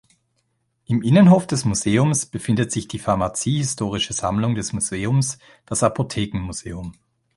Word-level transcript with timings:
Im 0.87 1.03
Innenhof 1.03 1.45
des 1.45 1.63
Museums 1.63 2.25
befindet 2.25 2.71
sich 2.71 2.87
die 2.87 2.97
pharmazie-historische 2.97 4.13
Sammlung 4.13 4.55
des 4.55 4.73
Museums, 4.73 5.37
das 5.67 5.83
Apothekenmuseum. 5.83 6.93